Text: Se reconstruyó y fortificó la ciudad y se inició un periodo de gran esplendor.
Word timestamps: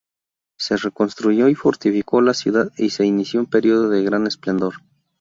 Se 0.57 0.77
reconstruyó 0.77 1.47
y 1.47 1.53
fortificó 1.53 2.21
la 2.21 2.33
ciudad 2.33 2.71
y 2.75 2.89
se 2.89 3.05
inició 3.05 3.39
un 3.39 3.45
periodo 3.45 3.87
de 3.89 4.01
gran 4.01 4.25
esplendor. 4.25 4.73